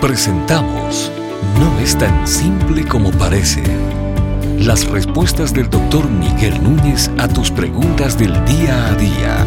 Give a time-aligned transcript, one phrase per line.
[0.00, 1.10] Presentamos
[1.58, 3.62] No es tan simple como parece.
[4.58, 9.46] Las respuestas del doctor Miguel Núñez a tus preguntas del día a día.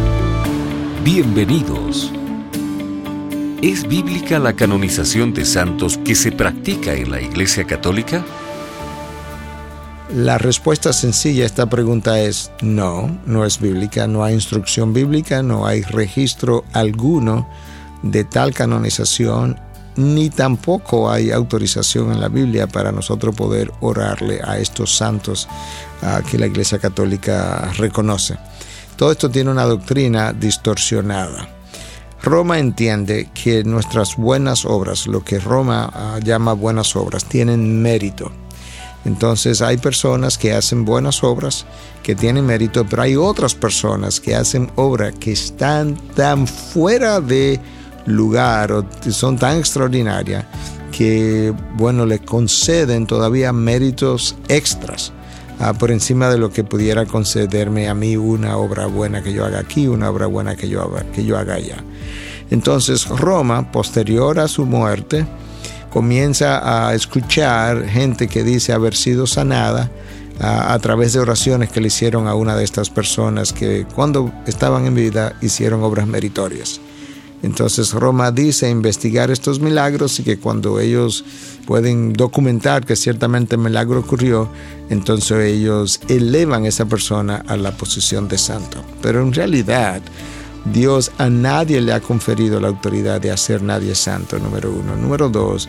[1.04, 2.12] Bienvenidos.
[3.62, 8.24] ¿Es bíblica la canonización de santos que se practica en la Iglesia Católica?
[10.12, 15.44] La respuesta sencilla a esta pregunta es no, no es bíblica, no hay instrucción bíblica,
[15.44, 17.48] no hay registro alguno
[18.02, 19.56] de tal canonización,
[20.00, 25.48] ni tampoco hay autorización en la Biblia para nosotros poder orarle a estos santos
[26.30, 28.36] que la Iglesia Católica reconoce.
[28.96, 31.48] Todo esto tiene una doctrina distorsionada.
[32.22, 38.30] Roma entiende que nuestras buenas obras, lo que Roma ah, llama buenas obras, tienen mérito
[39.04, 41.64] entonces hay personas que hacen buenas obras,
[42.02, 47.60] que tienen mérito, pero hay otras personas que hacen obras que están tan fuera de
[48.06, 50.44] lugar o son tan extraordinarias
[50.90, 55.12] que, bueno, le conceden todavía méritos extras
[55.60, 59.44] ah, por encima de lo que pudiera concederme a mí una obra buena que yo
[59.44, 61.76] haga aquí, una obra buena que yo haga, que yo haga allá.
[62.50, 65.24] Entonces Roma, posterior a su muerte,
[65.90, 69.90] comienza a escuchar gente que dice haber sido sanada
[70.40, 74.86] a, través de oraciones que le hicieron a una de estas personas que cuando estaban
[74.86, 76.80] en vida hicieron obras meritorias.
[77.42, 81.24] Entonces Roma dice investigar estos milagros y que cuando ellos
[81.66, 84.48] pueden documentar que ciertamente el milagro ocurrió,
[84.90, 88.84] entonces ellos elevan a esa persona a la posición de santo.
[89.00, 90.02] Pero en realidad
[90.64, 94.94] Dios a nadie le ha conferido la autoridad de hacer nadie santo, número uno.
[94.94, 95.68] Número dos,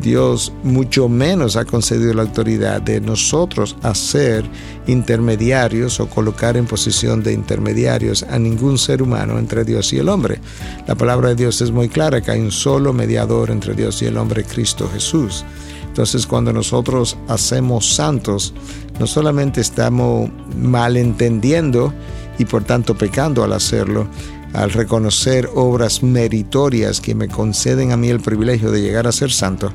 [0.00, 4.44] Dios mucho menos ha concedido la autoridad de nosotros hacer
[4.86, 10.08] intermediarios o colocar en posición de intermediarios a ningún ser humano entre Dios y el
[10.08, 10.40] hombre.
[10.86, 14.06] La palabra de Dios es muy clara que hay un solo mediador entre Dios y
[14.06, 15.44] el hombre, Cristo Jesús.
[15.86, 18.54] Entonces cuando nosotros hacemos santos,
[18.98, 21.92] no solamente estamos malentendiendo,
[22.38, 24.08] y por tanto pecando al hacerlo,
[24.52, 29.30] al reconocer obras meritorias que me conceden a mí el privilegio de llegar a ser
[29.30, 29.72] santo,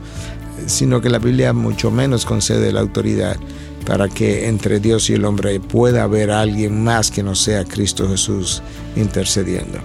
[0.65, 3.37] sino que la Biblia mucho menos concede la autoridad
[3.85, 8.09] para que entre Dios y el hombre pueda haber alguien más que no sea Cristo
[8.09, 8.61] Jesús
[8.95, 9.79] intercediendo.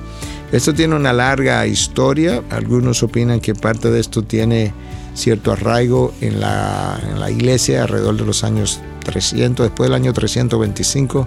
[0.50, 4.74] Esto tiene una larga historia, algunos opinan que parte de esto tiene
[5.14, 11.26] cierto arraigo en la, iglesia alrededor de los años 300, después del año 325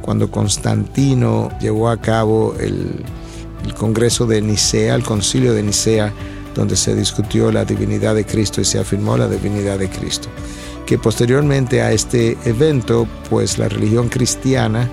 [0.00, 3.04] cuando Constantino llevó a cabo el,
[3.76, 6.12] Congreso de Nicea, el Concilio de Nicea,
[6.54, 10.28] donde se discutió la divinidad de Cristo y se afirmó la divinidad de Cristo.
[10.86, 14.88] Que posteriormente a este evento, pues la religión cristiana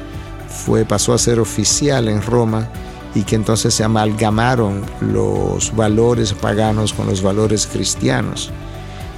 [0.49, 2.67] fue, pasó a ser oficial en Roma
[3.13, 8.51] y que entonces se amalgamaron los valores paganos con los valores cristianos.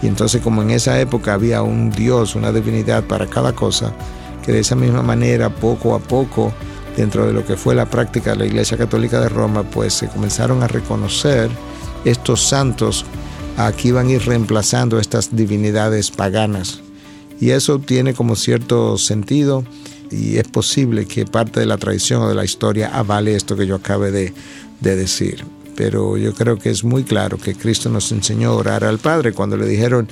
[0.06, 3.92] Y entonces como en esa época había un Dios, una divinidad para cada cosa,
[4.46, 6.54] que de esa misma manera, poco a poco,
[6.96, 10.08] dentro de lo que fue la práctica de la Iglesia Católica de Roma, pues se
[10.08, 11.50] comenzaron a reconocer
[12.06, 13.04] estos santos
[13.58, 16.82] a que iban a ir reemplazando estas divinidades paganas.
[17.42, 19.64] Y eso tiene como cierto sentido
[20.12, 23.66] y es posible que parte de la tradición o de la historia avale esto que
[23.66, 24.32] yo acabe de
[24.96, 25.44] decir.
[25.76, 29.34] Pero yo creo que es muy claro que Cristo nos enseñó a orar al Padre
[29.34, 30.08] cuando le dijeron,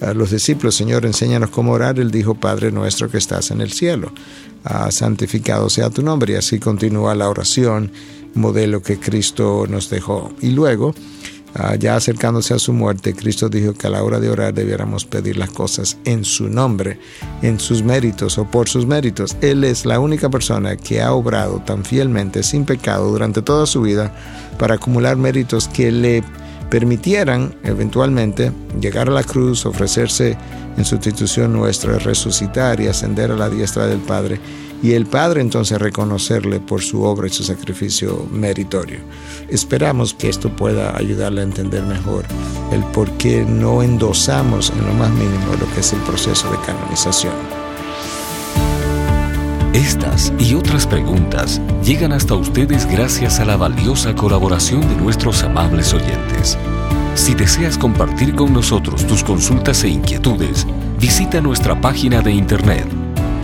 [0.00, 3.72] a los discípulos, Señor, enséñanos cómo orar, él dijo, Padre nuestro que estás en el
[3.72, 4.12] cielo,
[4.64, 6.34] ah, santificado sea tu nombre.
[6.34, 7.92] Y así continúa la oración,
[8.34, 10.32] modelo que Cristo nos dejó.
[10.40, 10.94] Y luego,
[11.78, 15.36] ya acercándose a su muerte, Cristo dijo que a la hora de orar debiéramos pedir
[15.36, 16.98] las cosas en su nombre,
[17.42, 19.36] en sus méritos o por sus méritos.
[19.40, 23.82] Él es la única persona que ha obrado tan fielmente, sin pecado, durante toda su
[23.82, 24.12] vida,
[24.58, 26.24] para acumular méritos que le
[26.70, 28.50] permitieran eventualmente
[28.80, 30.36] llegar a la cruz, ofrecerse
[30.76, 34.40] en sustitución nuestra, resucitar y ascender a la diestra del Padre,
[34.84, 38.98] y el Padre entonces reconocerle por su obra y su sacrificio meritorio.
[39.48, 42.26] Esperamos que esto pueda ayudarle a entender mejor
[42.70, 46.58] el por qué no endosamos en lo más mínimo lo que es el proceso de
[46.66, 47.32] canonización.
[49.72, 55.94] Estas y otras preguntas llegan hasta ustedes gracias a la valiosa colaboración de nuestros amables
[55.94, 56.58] oyentes.
[57.14, 60.66] Si deseas compartir con nosotros tus consultas e inquietudes,
[61.00, 63.03] visita nuestra página de internet